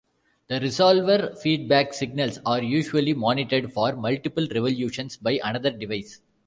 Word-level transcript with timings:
The 0.47 0.55
resolver 0.59 1.37
feedback 1.37 1.93
signals 1.93 2.39
are 2.43 2.59
usually 2.63 3.13
monitored 3.13 3.71
for 3.71 3.95
multiple 3.95 4.47
revolutions 4.51 5.17
by 5.17 5.39
another 5.43 5.69
device. 5.69 6.19